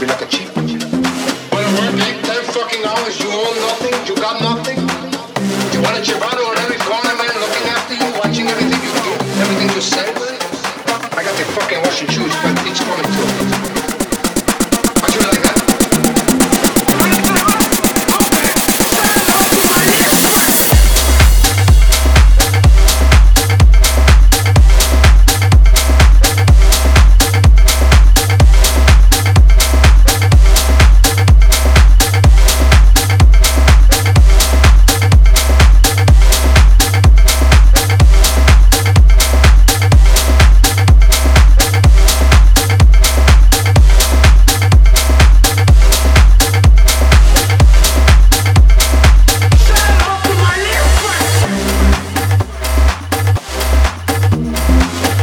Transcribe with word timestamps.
be 0.00 0.06
like 0.06 0.22
a 0.22 0.26
cheap. 0.26 0.48
When 0.56 1.66
we're 1.76 1.92
big, 1.92 2.16
ten 2.24 2.42
fucking 2.56 2.84
hours, 2.84 3.20
you 3.20 3.28
own 3.28 3.56
nothing, 3.60 3.92
you 4.08 4.16
got 4.16 4.40
nothing. 4.40 4.78
You 5.72 5.82
want 5.82 5.98
a 5.98 6.00
chivato 6.00 6.40
on 6.48 6.56
every 6.64 6.78
corner, 6.78 7.14
man, 7.20 7.34
looking 7.44 7.68
after 7.68 7.94
you, 7.94 8.08
watching 8.18 8.48
everything 8.48 8.80
you 8.80 8.92
do, 9.04 9.12
everything 9.42 9.68
you 9.76 9.82
say. 9.82 10.08
I 11.12 11.22
got 11.22 11.36
the 11.36 11.44
fucking 11.52 11.82
washing 11.82 12.08
shoes, 12.08 12.32
but 12.42 12.66
it's 12.66 12.80
coming 12.80 13.52
too. 13.52 13.59